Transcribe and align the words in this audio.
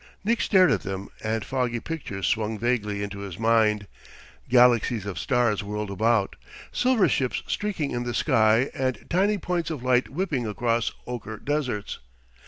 Nick 0.23 0.41
stared 0.41 0.71
at 0.71 0.81
them 0.81 1.09
and 1.23 1.45
foggy 1.45 1.79
pictures 1.79 2.25
swung 2.25 2.57
vaguely 2.57 3.03
into 3.03 3.19
his 3.19 3.37
mind. 3.37 3.85
Galaxies 4.49 5.05
of 5.05 5.19
stars 5.19 5.63
whirled 5.63 5.91
about, 5.91 6.37
silver 6.71 7.07
ships 7.07 7.43
streaking 7.45 7.91
in 7.91 8.01
the 8.01 8.15
sky 8.15 8.71
and 8.73 9.05
tiny 9.11 9.37
points 9.37 9.69
of 9.69 9.83
light 9.83 10.09
whipping 10.09 10.47
across 10.47 10.91
ochre 11.05 11.37
deserts. 11.37 11.99